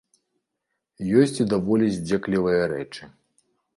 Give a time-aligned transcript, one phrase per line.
[1.23, 3.03] Ёсць і даволі здзеклівыя рэчы.